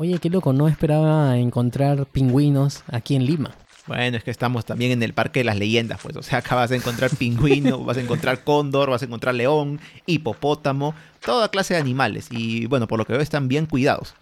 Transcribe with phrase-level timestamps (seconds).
[0.00, 3.50] Oye, qué loco, no esperaba encontrar pingüinos aquí en Lima.
[3.86, 6.16] Bueno, es que estamos también en el Parque de las Leyendas, pues.
[6.16, 9.78] O sea, acá vas a encontrar pingüino, vas a encontrar cóndor, vas a encontrar león,
[10.06, 12.28] hipopótamo, toda clase de animales.
[12.30, 14.14] Y bueno, por lo que veo están bien cuidados.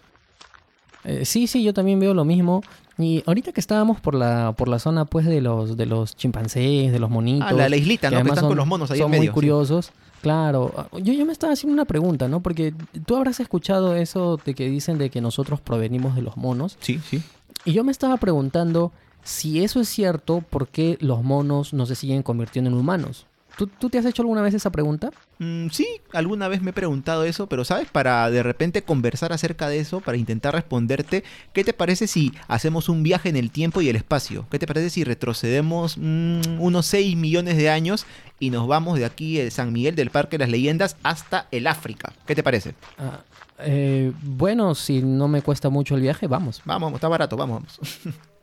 [1.05, 2.61] Eh, sí, sí, yo también veo lo mismo.
[2.97, 6.91] Y ahorita que estábamos por la, por la zona pues de los, de los chimpancés,
[6.91, 7.47] de los monitos.
[7.49, 8.21] Ah, la, la islita, ¿no?
[8.21, 9.31] Que, están con los monos ahí son en medio.
[9.31, 9.93] muy curiosos.
[10.21, 12.41] Claro, yo, yo me estaba haciendo una pregunta, ¿no?
[12.41, 12.73] Porque
[13.05, 16.77] tú habrás escuchado eso de que dicen de que nosotros provenimos de los monos.
[16.81, 17.21] Sí, sí.
[17.65, 18.91] Y yo me estaba preguntando,
[19.23, 23.25] si eso es cierto, ¿por qué los monos no se siguen convirtiendo en humanos?
[23.59, 25.11] ¿Tú, tú te has hecho alguna vez esa pregunta?
[25.39, 29.67] Mm, sí, alguna vez me he preguntado eso, pero sabes, para de repente conversar acerca
[29.67, 33.81] de eso, para intentar responderte, ¿qué te parece si hacemos un viaje en el tiempo
[33.81, 34.45] y el espacio?
[34.49, 38.05] ¿Qué te parece si retrocedemos mm, unos 6 millones de años
[38.39, 41.67] y nos vamos de aquí, de San Miguel del Parque de las Leyendas, hasta el
[41.67, 42.13] África?
[42.25, 42.75] ¿Qué te parece?
[42.97, 43.19] Ah,
[43.57, 46.61] eh, bueno, si no me cuesta mucho el viaje, vamos.
[46.63, 47.99] Vamos, está barato, vamos, vamos.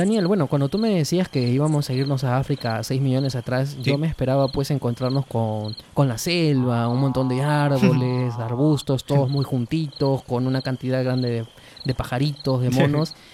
[0.00, 3.76] Daniel, bueno, cuando tú me decías que íbamos a irnos a África seis millones atrás,
[3.82, 9.28] yo me esperaba pues encontrarnos con, con la selva, un montón de árboles, arbustos, todos
[9.28, 11.44] muy juntitos, con una cantidad grande de,
[11.84, 13.14] de pajaritos, de monos.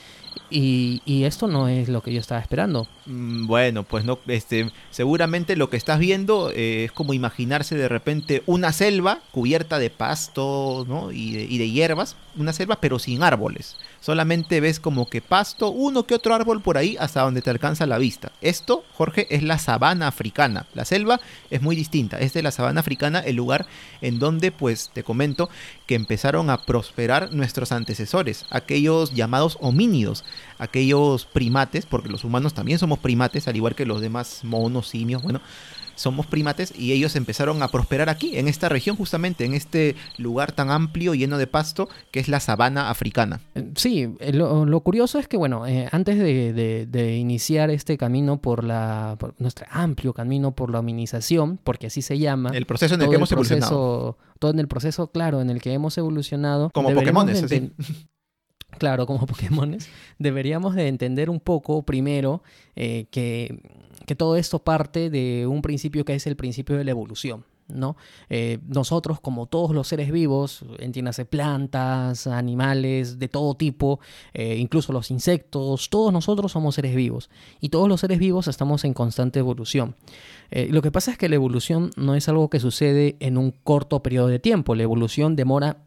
[0.51, 2.87] Y, y, esto no es lo que yo estaba esperando.
[3.07, 7.89] Mm, Bueno, pues no, este, seguramente lo que estás viendo eh, es como imaginarse de
[7.89, 11.11] repente una selva cubierta de pasto ¿no?
[11.11, 13.77] y, de, y de hierbas, una selva pero sin árboles.
[14.01, 17.87] Solamente ves como que pasto, uno que otro árbol por ahí hasta donde te alcanza
[17.87, 18.33] la vista.
[18.41, 20.67] Esto, Jorge, es la sabana africana.
[20.75, 21.21] La selva
[21.51, 22.19] es muy distinta.
[22.19, 23.67] Es de la sabana africana el lugar
[24.01, 25.49] en donde, pues, te comento
[25.87, 30.25] que empezaron a prosperar nuestros antecesores, aquellos llamados homínidos,
[30.59, 35.23] aquellos primates, porque los humanos también somos primates, al igual que los demás monos, simios,
[35.23, 35.41] bueno,
[35.97, 40.53] somos primates y ellos empezaron a prosperar aquí, en esta región justamente, en este lugar
[40.53, 43.41] tan amplio, lleno de pasto, que es la sabana africana.
[43.75, 48.41] Sí, lo, lo curioso es que, bueno, eh, antes de, de, de, iniciar este camino
[48.41, 52.51] por la, por nuestro amplio camino por la hominización, porque así se llama.
[52.55, 54.19] El proceso en el que hemos proceso, evolucionado.
[54.39, 56.71] Todo en el proceso, claro, en el que hemos evolucionado.
[56.71, 57.73] Como Pokémon, así.
[58.79, 62.43] Claro, como Pokémones, deberíamos de entender un poco primero
[62.75, 63.63] eh, que,
[64.07, 67.45] que, todo esto parte de un principio que es el principio de la evolución.
[67.69, 67.97] ¿no?
[68.31, 73.99] Eh, nosotros, como todos los seres vivos, entiéndase plantas, animales de todo tipo,
[74.35, 77.29] eh, incluso los insectos, todos nosotros somos seres vivos
[77.61, 79.97] y todos los seres vivos estamos en constante evolución.
[80.51, 83.51] Eh, lo que pasa es que la evolución no es algo que sucede en un
[83.51, 85.79] corto periodo de tiempo, la evolución demora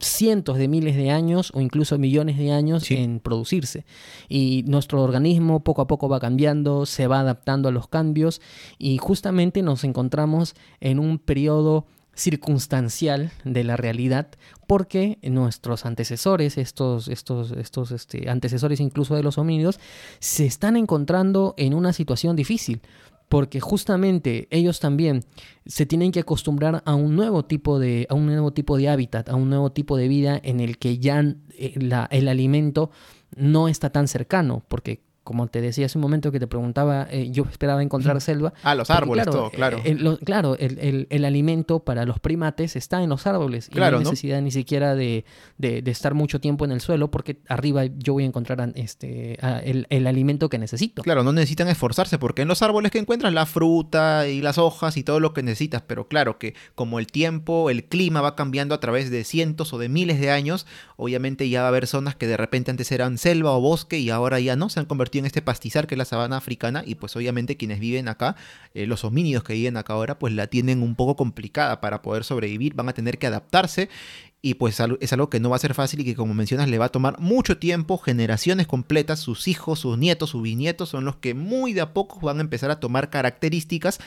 [0.00, 2.96] cientos de miles de años o incluso millones de años sí.
[2.96, 3.84] en producirse.
[4.28, 8.40] Y nuestro organismo poco a poco va cambiando, se va adaptando a los cambios
[8.78, 14.28] y justamente nos encontramos en un periodo circunstancial de la realidad
[14.66, 19.80] porque nuestros antecesores, estos, estos, estos este, antecesores incluso de los homínidos,
[20.18, 22.82] se están encontrando en una situación difícil
[23.30, 25.24] porque justamente ellos también
[25.64, 29.28] se tienen que acostumbrar a un nuevo tipo de, a un nuevo tipo de hábitat,
[29.28, 31.20] a un nuevo tipo de vida en el que ya
[31.56, 31.74] eh,
[32.10, 32.90] el alimento
[33.36, 37.30] no está tan cercano, porque como te decía hace un momento que te preguntaba, eh,
[37.30, 38.52] yo esperaba encontrar selva.
[38.64, 39.80] Ah, los árboles, claro, todo, claro.
[39.84, 43.68] El, lo, claro, el, el, el, alimento para los primates está en los árboles.
[43.68, 44.46] Y claro, no hay necesidad ¿no?
[44.46, 45.24] ni siquiera de,
[45.56, 49.38] de, de, estar mucho tiempo en el suelo porque arriba yo voy a encontrar este,
[49.62, 51.04] el, el, alimento que necesito.
[51.04, 54.96] Claro, no necesitan esforzarse porque en los árboles que encuentran la fruta y las hojas
[54.96, 58.74] y todo lo que necesitas, pero claro que como el tiempo, el clima va cambiando
[58.74, 62.16] a través de cientos o de miles de años, obviamente ya va a haber zonas
[62.16, 65.19] que de repente antes eran selva o bosque y ahora ya no, se han convertido
[65.20, 68.36] en este pastizar que es la sabana africana y pues obviamente quienes viven acá,
[68.74, 72.24] eh, los homínidos que viven acá ahora, pues la tienen un poco complicada para poder
[72.24, 73.88] sobrevivir, van a tener que adaptarse
[74.42, 76.78] y pues es algo que no va a ser fácil y que como mencionas le
[76.78, 81.16] va a tomar mucho tiempo, generaciones completas, sus hijos, sus nietos, sus bisnietos son los
[81.16, 84.00] que muy de a poco van a empezar a tomar características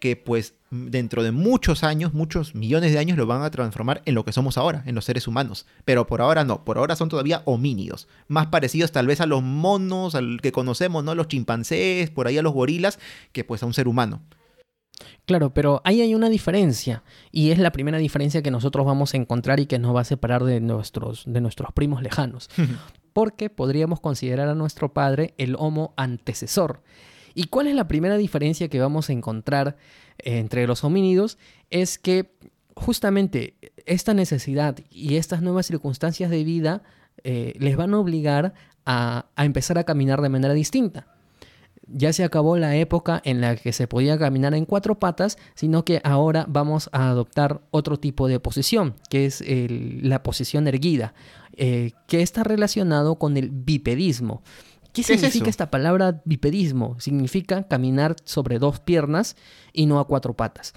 [0.00, 4.14] que pues dentro de muchos años, muchos millones de años lo van a transformar en
[4.16, 5.66] lo que somos ahora, en los seres humanos.
[5.84, 9.42] Pero por ahora no, por ahora son todavía homínidos, más parecidos tal vez a los
[9.42, 11.14] monos, al que conocemos, ¿no?
[11.14, 12.98] Los chimpancés, por ahí a los gorilas,
[13.32, 14.20] que pues a un ser humano.
[15.26, 17.02] Claro, pero ahí hay una diferencia
[17.32, 20.04] y es la primera diferencia que nosotros vamos a encontrar y que nos va a
[20.04, 22.48] separar de nuestros, de nuestros primos lejanos.
[23.12, 26.82] Porque podríamos considerar a nuestro padre el homo antecesor.
[27.34, 29.76] ¿Y cuál es la primera diferencia que vamos a encontrar
[30.18, 31.38] entre los homínidos?
[31.70, 32.36] Es que
[32.74, 36.82] justamente esta necesidad y estas nuevas circunstancias de vida
[37.24, 38.54] eh, les van a obligar
[38.84, 41.15] a, a empezar a caminar de manera distinta
[41.88, 45.84] ya se acabó la época en la que se podía caminar en cuatro patas, sino
[45.84, 51.14] que ahora vamos a adoptar otro tipo de posición, que es la posición erguida,
[51.56, 54.42] eh, que está relacionado con el bipedismo.
[54.92, 56.98] ¿Qué, significa esta palabra bipedismo?
[56.98, 59.36] Significa caminar sobre dos piernas
[59.72, 60.72] y no a cuatro patas.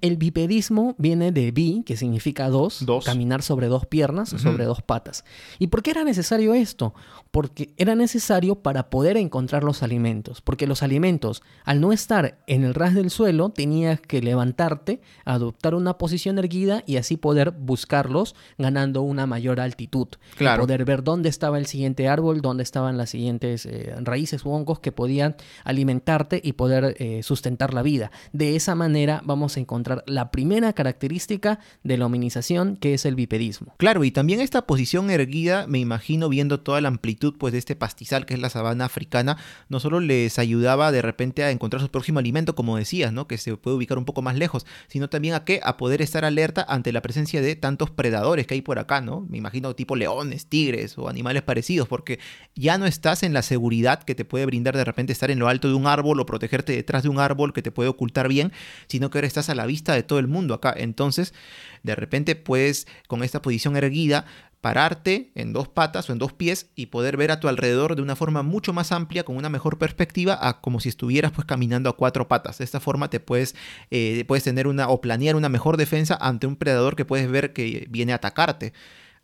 [0.00, 4.82] El bipedismo viene de bi, que significa dos, caminar sobre dos piernas, o sobre dos
[4.82, 5.24] patas.
[5.58, 6.94] ¿Y por qué era necesario esto?
[7.30, 10.40] Porque era necesario para poder encontrar los alimentos.
[10.40, 15.74] Porque los alimentos, al no estar en el ras del suelo, tenías que levantarte, adoptar
[15.74, 20.08] una posición erguida y así poder buscarlos, ganando una mayor altitud.
[20.36, 20.62] Claro.
[20.62, 24.80] poder ver dónde estaba el siguiente árbol, dónde estaban las siguientes eh, raíces u hongos
[24.80, 28.10] que podían alimentarte y poder eh, sustentar la vida.
[28.32, 33.14] De esa manera vamos a encontrar la primera característica de la hominización, que es el
[33.14, 33.74] bipedismo.
[33.78, 37.76] Claro, y también esta posición erguida, me imagino viendo toda la amplitud pues, de este
[37.76, 39.36] pastizal que es la sabana africana,
[39.68, 43.26] no solo les ayudaba de repente a encontrar su próximo alimento, como decías, ¿no?
[43.26, 45.60] que se puede ubicar un poco más lejos, sino también a qué?
[45.62, 49.26] A poder estar alerta ante la presencia de tantos predadores que hay por acá, ¿no?
[49.28, 52.18] Me imagino tipo leones, tigres o animales parecidos, porque
[52.54, 55.48] ya no estás en la seguridad que te puede brindar de repente estar en lo
[55.48, 58.52] alto de un árbol o protegerte detrás de un árbol que te puede ocultar bien,
[58.88, 60.74] sino que ahora estás a la vista de todo el mundo acá.
[60.76, 61.34] Entonces,
[61.82, 64.26] de repente puedes, con esta posición erguida,
[64.60, 68.02] pararte en dos patas o en dos pies y poder ver a tu alrededor de
[68.02, 71.88] una forma mucho más amplia, con una mejor perspectiva, a como si estuvieras pues caminando
[71.88, 72.58] a cuatro patas.
[72.58, 73.54] De esta forma te puedes,
[73.90, 77.52] eh, puedes tener una o planear una mejor defensa ante un predador que puedes ver
[77.52, 78.72] que viene a atacarte.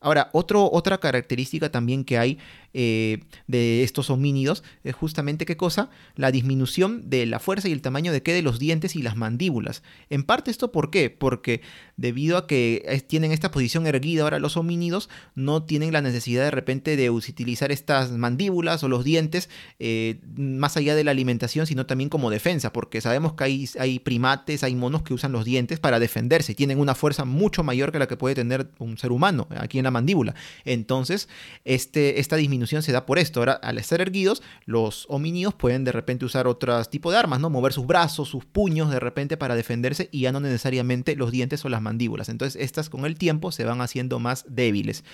[0.01, 2.39] Ahora, otro, otra característica también que hay
[2.75, 5.91] eh, de estos homínidos es justamente qué cosa?
[6.17, 9.17] La disminución de la fuerza y el tamaño de qué de los dientes y las
[9.17, 9.83] mandíbulas.
[10.11, 11.09] En parte esto ¿por qué?
[11.09, 11.61] Porque
[11.97, 16.51] debido a que tienen esta posición erguida ahora los homínidos, no tienen la necesidad de
[16.51, 19.49] repente de utilizar estas mandíbulas o los dientes
[19.79, 24.01] eh, más allá de la alimentación, sino también como defensa, porque sabemos que hay, hay
[24.01, 27.93] primates, hay monos que usan los dientes para defenderse y tienen una fuerza mucho mayor
[27.93, 30.35] que la que puede tener un ser humano aquí en la mandíbula.
[30.65, 31.29] Entonces,
[31.65, 33.41] este, esta disminución se da por esto.
[33.41, 37.51] Ahora, al estar erguidos, los homínidos pueden de repente usar otros tipos de armas, ¿no?
[37.51, 41.65] Mover sus brazos, sus puños de repente para defenderse y ya no necesariamente los dientes
[41.65, 42.29] o las mandíbulas.
[42.29, 45.05] Entonces, estas con el tiempo se van haciendo más débiles.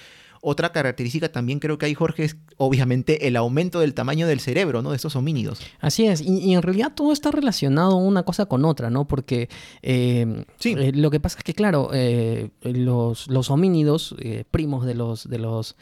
[0.42, 4.80] Otra característica también creo que hay, Jorge, es obviamente el aumento del tamaño del cerebro,
[4.80, 4.90] ¿no?
[4.90, 5.60] De estos homínidos.
[5.80, 9.06] Así es, y, en realidad todo está relacionado una cosa con otra, ¿no?
[9.06, 9.50] Porque
[9.82, 14.16] eh, eh, lo que pasa es que, claro, eh, los, los, homínidos,
[14.50, 15.76] primos de los, de los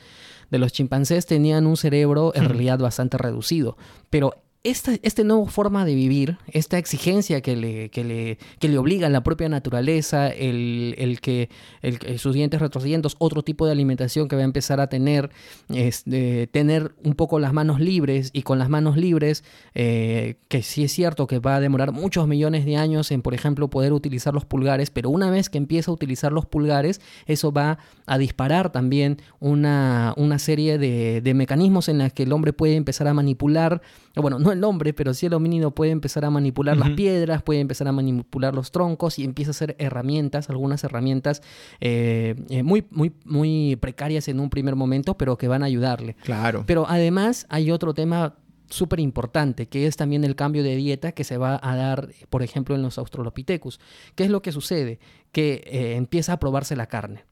[0.50, 3.76] de los chimpancés tenían un cerebro en realidad bastante reducido,
[4.10, 4.34] pero
[4.70, 9.06] esta, esta, nueva forma de vivir, esta exigencia que le, que le, que le obliga
[9.06, 11.48] a la propia naturaleza, el, que
[11.82, 15.30] el, sus dientes retrocediendo, otro tipo de alimentación que va a empezar a tener,
[15.68, 16.04] es,
[16.50, 19.44] tener un poco las manos libres y con las manos libres,
[19.74, 23.34] eh, que sí es cierto que va a demorar muchos millones de años en, por
[23.34, 27.52] ejemplo, poder utilizar los pulgares, pero una vez que empieza a utilizar los pulgares, eso
[27.52, 32.52] va a disparar también una, una serie de, de mecanismos en los que el hombre
[32.52, 33.80] puede empezar a manipular,
[34.22, 37.60] bueno, no el hombre, pero sí el homínido puede empezar a manipular las piedras, puede
[37.60, 41.42] empezar a manipular los troncos y empieza a hacer herramientas, algunas herramientas
[41.80, 46.16] eh, eh, muy, muy, muy precarias en un primer momento, pero que van a ayudarle.
[46.24, 46.64] Claro.
[46.66, 48.34] Pero además hay otro tema
[48.70, 52.42] súper importante, que es también el cambio de dieta que se va a dar, por
[52.42, 53.80] ejemplo, en los Australopithecus.
[54.14, 54.98] ¿Qué es lo que sucede?
[55.32, 57.24] Que eh, empieza a probarse la carne.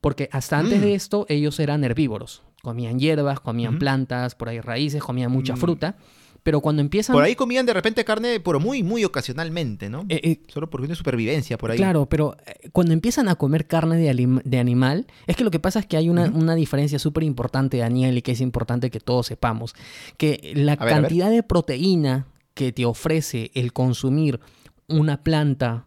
[0.00, 0.96] Porque hasta antes de mm.
[0.96, 2.42] esto ellos eran herbívoros.
[2.64, 5.58] Comían hierbas, comían plantas, por ahí raíces, comían mucha mm.
[5.58, 5.96] fruta.
[6.42, 7.14] Pero cuando empiezan...
[7.14, 10.04] Por ahí comían de repente carne, pero muy, muy ocasionalmente, ¿no?
[10.10, 11.78] Eh, eh, Solo por de supervivencia, por ahí.
[11.78, 15.78] Claro, pero eh, cuando empiezan a comer carne de, animal, es que lo que pasa
[15.78, 19.74] es que hay una, diferencia súper importante, Daniel, y que es importante que todos sepamos,
[20.18, 24.40] que la cantidad de proteína que te ofrece el consumir
[24.86, 25.86] una planta,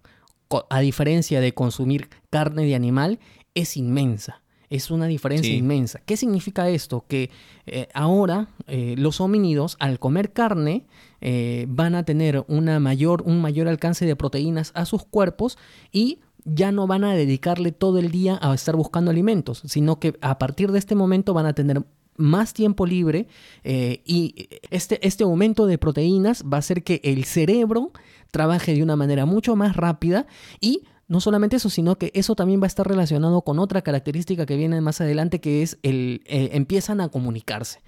[0.69, 3.19] a diferencia de consumir carne de animal,
[3.53, 4.41] es inmensa.
[4.69, 6.01] Es una diferencia inmensa.
[6.05, 7.05] ¿Qué significa esto?
[7.07, 7.29] Que
[7.65, 10.86] eh, ahora eh, los homínidos al comer carne
[11.21, 15.57] eh, van a tener una mayor, un mayor alcance de proteínas a sus cuerpos
[15.91, 20.17] y ya no van a dedicarle todo el día a estar buscando alimentos, sino que
[20.21, 21.83] a partir de este momento van a tener
[22.15, 23.27] más tiempo libre
[23.63, 27.91] y este, este aumento de proteínas va a hacer que el cerebro
[28.31, 30.25] trabaje de una manera mucho más rápida
[30.59, 34.46] y no solamente eso, sino que eso también va a estar relacionado con otra característica
[34.46, 37.80] que viene más adelante, que es el eh, empiezan a comunicarse.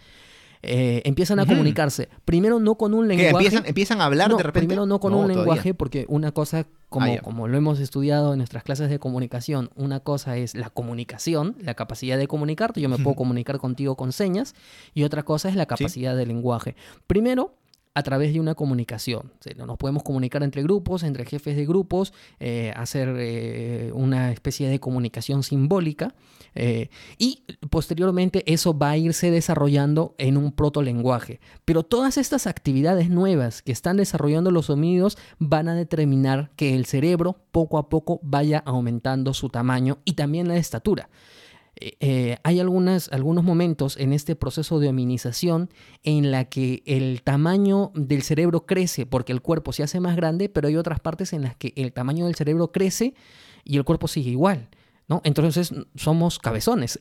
[0.61, 2.09] eh, empiezan a comunicarse.
[2.25, 3.45] Primero no con un lenguaje.
[3.45, 4.67] Empiezan, empiezan a hablar de repente.
[4.67, 8.39] Primero no con un lenguaje, porque una cosa, como, ah, como lo hemos estudiado en
[8.39, 12.81] nuestras clases de comunicación, una cosa es la comunicación, la capacidad de comunicarte.
[12.81, 14.53] Yo me puedo comunicar contigo con señas,
[14.93, 16.75] y otra cosa es la capacidad de lenguaje.
[17.07, 17.53] Primero,
[17.99, 19.33] a través de una comunicación.
[19.57, 24.79] Nos podemos comunicar entre grupos, entre jefes de grupos, eh, hacer eh, una especie de
[24.79, 26.15] comunicación simbólica
[26.55, 31.41] eh, y posteriormente eso va a irse desarrollando en un protolenguaje.
[31.65, 36.85] Pero todas estas actividades nuevas que están desarrollando los sonidos van a determinar que el
[36.85, 41.09] cerebro poco a poco vaya aumentando su tamaño y también la estatura.
[41.81, 45.69] Eh, eh, hay algunas, algunos momentos en este proceso de hominización
[46.03, 50.49] en la que el tamaño del cerebro crece porque el cuerpo se hace más grande,
[50.49, 53.13] pero hay otras partes en las que el tamaño del cerebro crece
[53.63, 54.69] y el cuerpo sigue igual.
[55.09, 55.21] ¿No?
[55.23, 56.97] Entonces somos cabezones,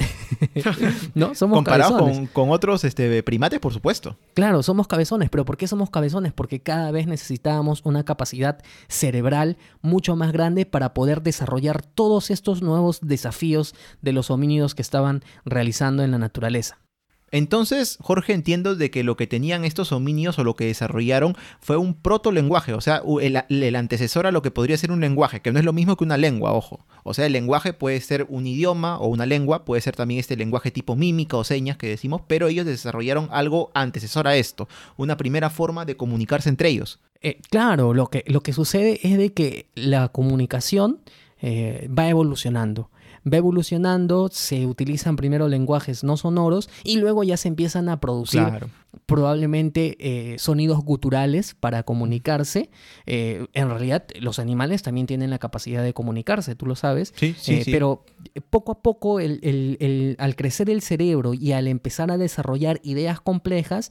[1.14, 1.34] ¿no?
[1.34, 4.16] Somos Comparado Con, otros este, primates, por supuesto.
[4.34, 6.32] Claro, somos cabezones, pero ¿por qué somos cabezones?
[6.32, 12.62] Porque cada vez necesitamos una capacidad cerebral mucho más grande para poder desarrollar todos estos
[12.62, 16.78] nuevos desafíos de los homínidos que estaban realizando en la naturaleza.
[17.30, 21.76] Entonces, Jorge, entiendo de que lo que tenían estos homínidos o lo que desarrollaron fue
[21.76, 25.58] un proto-lenguaje, o sea, el, antecesor a lo que podría ser un lenguaje, que no
[25.58, 26.84] es lo mismo que una lengua, ojo.
[27.04, 30.36] O sea, el lenguaje puede ser un idioma o una lengua, puede ser también este
[30.36, 35.16] lenguaje tipo mímica o señas que decimos, pero ellos desarrollaron algo antecesor a esto, una
[35.16, 37.00] primera forma de comunicarse entre ellos.
[37.20, 41.00] Eh, claro, lo que, lo que sucede es de que la comunicación
[41.40, 42.90] eh, va evolucionando
[43.28, 48.42] va evolucionando, se utilizan primero lenguajes no sonoros y luego ya se empiezan a producir
[49.06, 52.70] probablemente eh, sonidos guturales para comunicarse.
[53.06, 57.12] Eh, en realidad los animales también tienen la capacidad de comunicarse, tú lo sabes.
[57.16, 58.04] Sí, sí, eh, Pero
[58.50, 63.90] poco a poco, al crecer el cerebro y al empezar a desarrollar ideas complejas,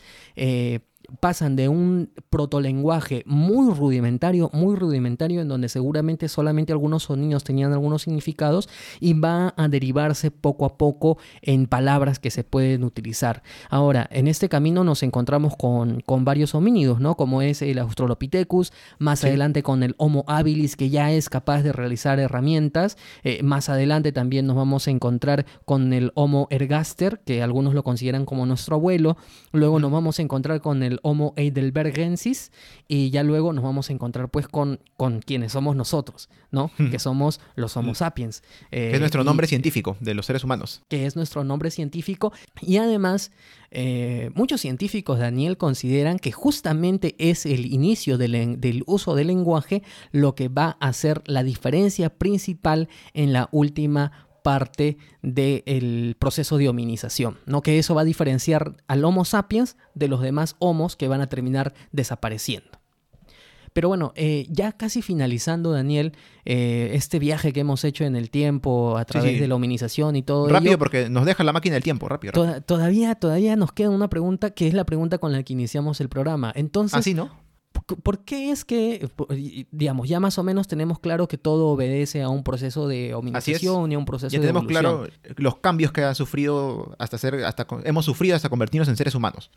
[1.19, 7.73] pasan de un protolenguaje muy rudimentario, muy rudimentario, en donde seguramente solamente algunos sonidos tenían
[7.73, 13.43] algunos significados, y va a derivarse poco a poco en palabras que se pueden utilizar.
[13.69, 17.15] Ahora, en este camino nos encontramos con, varios homínidos, ¿no?
[17.15, 21.71] Como es el Australopithecus, más adelante con el Homo habilis, que ya es capaz de
[21.71, 22.97] realizar herramientas.
[23.23, 27.83] Eh, más adelante también nos vamos a encontrar con el Homo ergaster, que algunos lo
[27.83, 29.17] consideran como nuestro abuelo.
[29.51, 32.51] Luego nos vamos a encontrar con el Homo heidelbergensis
[32.87, 36.71] y ya luego nos vamos a encontrar pues con, con quienes somos nosotros, ¿no?
[36.77, 36.89] Hmm.
[36.89, 38.43] Que somos los Homo sapiens.
[38.71, 40.83] que es nuestro eh, nombre científico de los seres humanos.
[40.89, 43.31] Que es nuestro nombre científico y además
[43.71, 49.83] eh, muchos científicos, Daniel, consideran que justamente es el inicio del, del, uso del lenguaje
[50.11, 56.69] lo que va a ser la diferencia principal en la última parte del proceso de
[56.69, 57.61] hominización, ¿no?
[57.61, 61.27] que eso va a diferenciar al Homo sapiens de los demás homos que van a
[61.27, 62.79] terminar desapareciendo.
[63.73, 66.13] Pero bueno, eh, ya casi finalizando, Daniel,
[66.45, 70.23] eh, este viaje que hemos hecho en el tiempo a través de la hominización y
[70.23, 72.61] todo Rápido, porque nos deja la máquina del tiempo, rápido.
[72.61, 76.07] todavía, todavía nos queda una pregunta que es la pregunta con la que iniciamos el
[76.07, 76.53] programa.
[76.55, 77.46] Entonces, ¿Así ¿Ah, no?
[77.95, 79.09] ¿Por qué es que,
[79.71, 83.91] digamos, ya más o menos tenemos claro que todo obedece a un proceso de hominización
[83.91, 87.65] y a un proceso ya tenemos claro los cambios que ha sufrido hasta ser, hasta
[87.85, 89.51] hemos sufrido hasta convertirnos en seres humanos.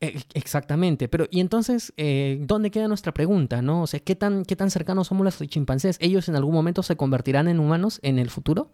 [0.00, 3.82] E, exactamente, pero y entonces, eh, ¿dónde queda nuestra pregunta, no?
[3.82, 5.96] O sea, ¿qué tan, ¿qué tan cercanos somos los chimpancés?
[6.00, 8.70] ¿Ellos en algún momento se convertirán en humanos en el futuro?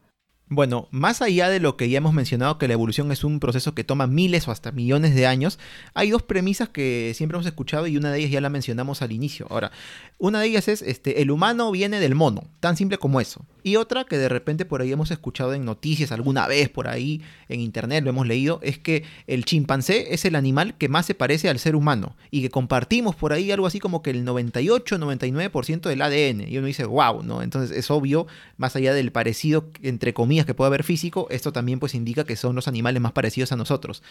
[0.50, 3.74] Bueno, más allá de lo que ya hemos mencionado, que la evolución es un proceso
[3.74, 5.58] que toma miles o hasta millones de años,
[5.92, 9.12] hay dos premisas que siempre hemos escuchado y una de ellas ya la mencionamos al
[9.12, 9.46] inicio.
[9.50, 9.72] Ahora,
[10.16, 13.44] una de ellas es, este, el humano viene del mono, tan simple como eso.
[13.68, 17.20] Y otra que de repente por ahí hemos escuchado en noticias alguna vez por ahí
[17.50, 21.14] en internet, lo hemos leído, es que el chimpancé es el animal que más se
[21.14, 25.82] parece al ser humano y que compartimos por ahí algo así como que el 98-99%
[25.82, 26.48] del ADN.
[26.48, 27.42] Y uno dice, wow, ¿no?
[27.42, 31.78] Entonces es obvio, más allá del parecido entre comillas, que puede haber físico, esto también
[31.78, 34.02] pues indica que son los animales más parecidos a nosotros.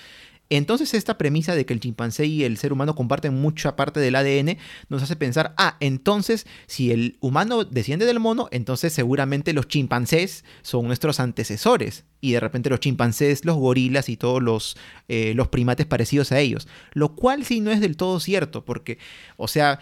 [0.50, 4.16] Entonces esta premisa de que el chimpancé y el ser humano comparten mucha parte del
[4.16, 4.58] ADN
[4.90, 10.46] nos hace pensar, ah, entonces si el humano desciende del mono, entonces seguramente los chimpancés
[10.62, 14.78] son nuestros antecesores y de repente los chimpancés, los gorilas y todos los,
[15.08, 16.68] eh, los primates parecidos a ellos.
[16.94, 18.98] Lo cual sí no es del todo cierto, porque,
[19.36, 19.80] o sea,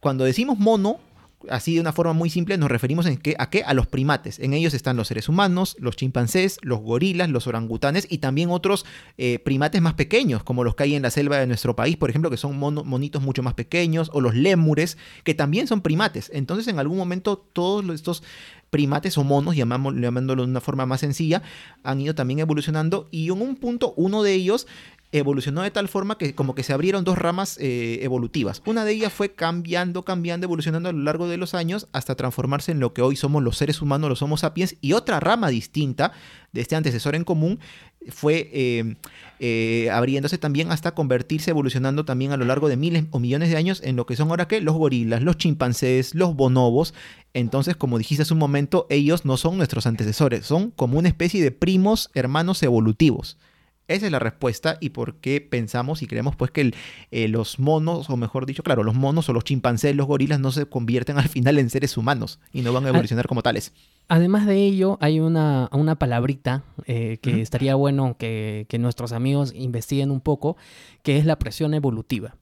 [0.00, 1.00] cuando decimos mono,
[1.50, 3.62] así de una forma muy simple, nos referimos en a qué?
[3.62, 4.38] A los primates.
[4.38, 8.84] En ellos están los seres humanos, los chimpancés, los gorilas, los orangutanes y también otros
[9.18, 12.10] eh, primates más pequeños, como los que hay en la selva de nuestro país, por
[12.10, 16.30] ejemplo, que son monitos mucho más pequeños, o los lémures, que también son primates.
[16.34, 18.22] Entonces, en algún momento, todos estos
[18.70, 21.42] primates o monos, llamándolo de una forma más sencilla,
[21.84, 24.66] han ido también evolucionando y en un punto uno de ellos
[25.18, 28.60] evolucionó de tal forma que como que se abrieron dos ramas eh, evolutivas.
[28.66, 32.72] Una de ellas fue cambiando, cambiando, evolucionando a lo largo de los años hasta transformarse
[32.72, 36.12] en lo que hoy somos los seres humanos, los Homo sapiens, y otra rama distinta
[36.52, 37.60] de este antecesor en común
[38.08, 38.96] fue eh,
[39.38, 43.56] eh, abriéndose también hasta convertirse, evolucionando también a lo largo de miles o millones de
[43.56, 46.92] años en lo que son ahora que los gorilas, los chimpancés, los bonobos.
[47.34, 51.40] Entonces, como dijiste hace un momento, ellos no son nuestros antecesores, son como una especie
[51.40, 53.38] de primos hermanos evolutivos.
[53.86, 56.72] Esa es la respuesta y por qué pensamos y creemos pues que
[57.10, 60.52] eh, los monos, o mejor dicho, claro, los monos o los chimpancés, los gorilas no
[60.52, 63.72] se convierten al final en seres humanos y no van a evolucionar como tales.
[64.08, 69.52] Además de ello, hay una, una palabrita eh, que estaría bueno que, que, nuestros amigos
[69.54, 70.56] investiguen un poco,
[71.02, 72.36] que es la presión evolutiva.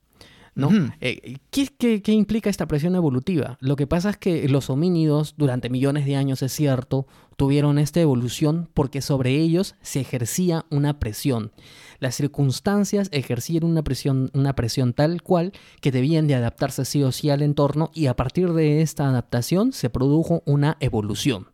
[0.55, 0.71] ¿No?
[1.01, 3.57] Eh, ¿qué, qué, qué, implica esta presión evolutiva?
[3.61, 7.07] Lo que pasa es que los homínidos durante millones de años, es cierto,
[7.37, 11.53] tuvieron esta evolución porque sobre ellos se ejercía una presión.
[11.99, 17.13] Las circunstancias ejercían una presión, una presión tal cual que debían de adaptarse sí o
[17.13, 21.52] sí al entorno y a partir de esta adaptación se produjo una evolución.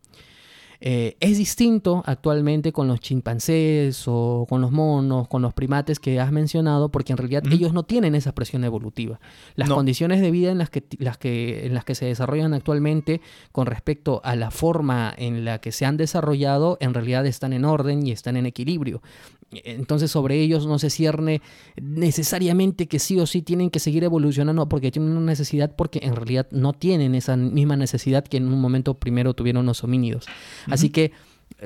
[0.80, 6.20] Eh, es distinto actualmente con los chimpancés o con los monos, con los primates que
[6.20, 9.20] has mencionado, porque en realidad ellos no tienen esa presión evolutiva.
[9.56, 13.20] Las condiciones de vida en las, que, las que, en las que se desarrollan actualmente
[13.50, 17.64] con respecto a la forma en la que se han desarrollado, en realidad están en
[17.64, 19.02] orden y están en equilibrio.
[19.50, 21.40] Entonces sobre ellos no se cierne
[21.81, 26.17] necesariamente que sí o sí tienen que seguir evolucionando porque tienen una necesidad, porque en
[26.17, 30.26] realidad no tienen esa misma necesidad que en un momento primero tuvieron los homínidos.
[30.67, 31.12] Así que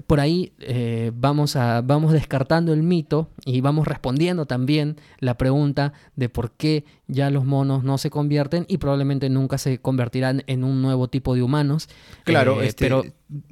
[0.07, 5.93] por ahí eh, vamos, a, vamos descartando el mito y vamos respondiendo también la pregunta
[6.17, 10.65] de por qué ya los monos no se convierten y probablemente nunca se convertirán en
[10.65, 11.89] un nuevo tipo de humanos.
[12.25, 13.05] Claro, eh, este, pero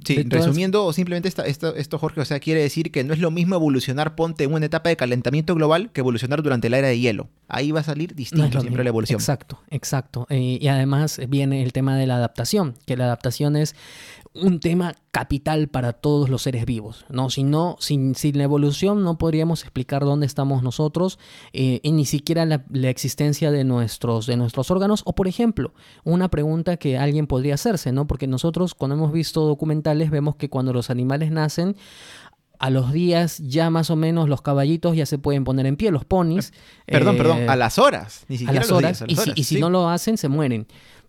[0.04, 4.14] sí, resumiendo simplemente esto, Jorge, o sea, quiere decir que no es lo mismo evolucionar,
[4.14, 7.28] ponte en una etapa de calentamiento global que evolucionar durante la era de hielo.
[7.48, 9.18] Ahí va a salir distinto siempre la evolución.
[9.18, 10.26] Exacto, exacto.
[10.30, 13.74] Eh, y además viene el tema de la adaptación, que la adaptación es
[14.32, 17.04] un tema capital para todos los seres vivos.
[17.08, 17.30] ¿no?
[17.30, 21.18] Si no, sin, sin la evolución no podríamos explicar dónde estamos nosotros
[21.52, 25.02] eh, y ni siquiera la, existencia de nuestros, de nuestros órganos.
[25.04, 25.72] O por ejemplo,
[26.04, 28.06] una pregunta que alguien podría hacerse, ¿no?
[28.06, 31.76] Porque nosotros cuando hemos visto documentales vemos que cuando los animales nacen,
[32.58, 35.92] a los días ya más o menos los caballitos ya se pueden poner en pie,
[35.92, 36.52] los ponis.
[36.86, 38.24] Perdón, perdón, eh, a las horas.
[38.28, 39.04] Ni siquiera a las horas.
[39.06, 40.66] y, si, no lo hacen, se mueren.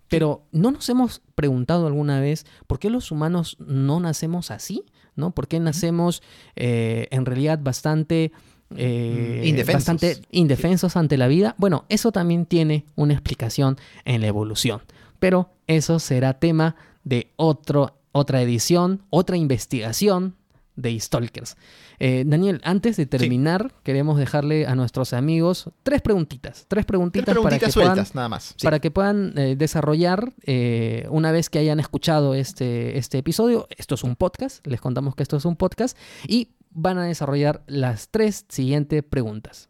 [0.09, 4.85] Pero ¿no nos hemos preguntado alguna vez por qué los humanos no nacemos así?
[5.15, 5.31] ¿No?
[5.31, 6.21] ¿Por qué nacemos
[6.55, 8.31] eh, en realidad bastante...
[8.77, 9.73] Eh, indefensos.
[9.73, 11.55] bastante indefensos ante la vida.
[11.57, 14.81] Bueno, eso también tiene una explicación en la evolución.
[15.19, 20.35] Pero eso será tema de otro, otra edición, otra investigación
[20.75, 21.57] de Stalkers.
[21.99, 26.65] Eh, Daniel, antes de terminar, queremos dejarle a nuestros amigos tres preguntitas.
[26.67, 28.55] Tres preguntitas, para, que puedan, nada más.
[28.63, 33.67] para que puedan eh, desarrollar eh, una vez que hayan escuchado este, este episodio.
[33.77, 35.97] Esto es un podcast, les contamos que esto es un podcast
[36.27, 39.69] y van a desarrollar las tres siguientes preguntas.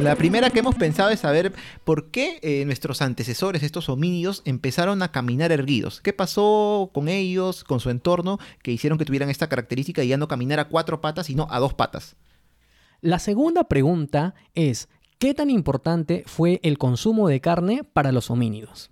[0.00, 1.52] La primera que hemos pensado es saber
[1.84, 6.00] por qué eh, nuestros antecesores, estos homínidos, empezaron a caminar erguidos.
[6.00, 10.16] ¿Qué pasó con ellos, con su entorno, que hicieron que tuvieran esta característica y ya
[10.16, 12.16] no caminar a cuatro patas, sino a dos patas?
[13.00, 18.90] La segunda pregunta es, ¿qué tan importante fue el consumo de carne para los homínidos?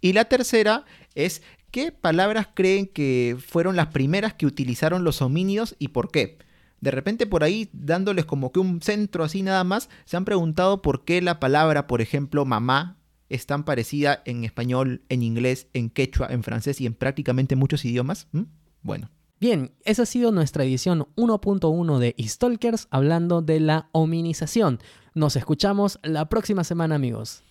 [0.00, 0.84] Y la tercera
[1.16, 6.38] es, ¿qué palabras creen que fueron las primeras que utilizaron los homínidos y por qué?
[6.80, 10.82] De repente por ahí dándoles como que un centro así nada más, se han preguntado
[10.82, 12.96] por qué la palabra, por ejemplo, mamá
[13.28, 17.84] es tan parecida en español, en inglés, en quechua, en francés y en prácticamente muchos
[17.84, 18.28] idiomas.
[18.32, 18.42] ¿Mm?
[18.82, 19.10] Bueno.
[19.40, 24.80] Bien, esa ha sido nuestra edición 1.1 de Stalkers hablando de la hominización.
[25.14, 27.42] Nos escuchamos la próxima semana, amigos.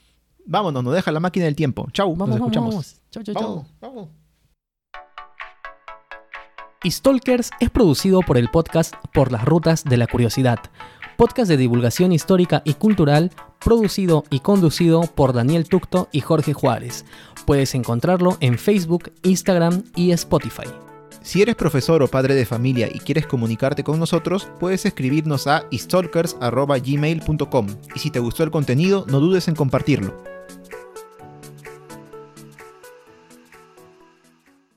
[0.46, 1.88] Vámonos, nos deja la máquina del tiempo.
[1.92, 2.70] Chau, vamos, nos escuchamos.
[2.76, 3.02] Vamos.
[3.10, 3.66] Chau, chau, chau.
[3.82, 4.10] vamos.
[6.88, 10.60] Stalkers es producido por el podcast Por las Rutas de la Curiosidad,
[11.18, 17.04] podcast de divulgación histórica y cultural producido y conducido por Daniel Tucto y Jorge Juárez.
[17.46, 20.70] Puedes encontrarlo en Facebook, Instagram y Spotify.
[21.22, 25.66] Si eres profesor o padre de familia y quieres comunicarte con nosotros, puedes escribirnos a
[25.74, 30.39] stalkers.gmail.com y si te gustó el contenido, no dudes en compartirlo.